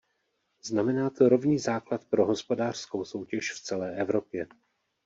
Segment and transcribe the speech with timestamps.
[0.63, 4.47] Znamená to rovný základ pro hospodářskou soutěž v celé Evropě.